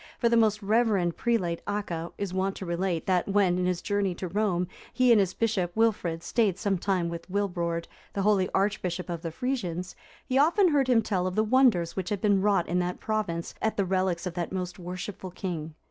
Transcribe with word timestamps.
For 0.17 0.29
the 0.29 0.35
most 0.35 0.63
reverend 0.63 1.15
prelate, 1.15 1.63
Acca,(352) 1.67 2.13
is 2.17 2.33
wont 2.33 2.55
to 2.55 2.65
relate, 2.65 3.05
that 3.05 3.27
when, 3.27 3.59
in 3.59 3.67
his 3.67 3.83
journey 3.83 4.15
to 4.15 4.27
Rome,(353) 4.27 4.73
he 4.93 5.11
and 5.11 5.19
his 5.19 5.35
bishop 5.35 5.71
Wilfrid 5.75 6.23
stayed 6.23 6.57
some 6.57 6.79
time 6.79 7.07
with 7.07 7.29
Wilbrord,(354) 7.29 7.87
the 8.13 8.21
holy 8.23 8.49
archbishop 8.51 9.09
of 9.11 9.21
the 9.21 9.29
Frisians, 9.29 9.95
he 10.25 10.39
often 10.39 10.69
heard 10.69 10.87
him 10.87 11.03
tell 11.03 11.27
of 11.27 11.35
the 11.35 11.43
wonders 11.43 11.95
which 11.95 12.09
had 12.09 12.19
been 12.19 12.41
wrought 12.41 12.67
in 12.67 12.79
that 12.79 12.99
province 12.99 13.53
at 13.61 13.77
the 13.77 13.85
relics 13.85 14.25
of 14.25 14.33
that 14.33 14.51
most 14.51 14.79
worshipful 14.79 15.29
king. 15.29 15.75